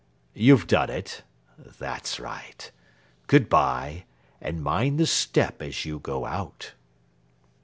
You've 0.33 0.65
done 0.65 0.89
it? 0.89 1.21
That's 1.59 2.19
right. 2.19 2.71
Good 3.27 3.49
bye, 3.49 4.05
and 4.41 4.63
mind 4.63 4.99
the 4.99 5.05
step 5.05 5.61
as 5.61 5.85
you 5.85 5.99
go 5.99 6.25
out." 6.25 6.73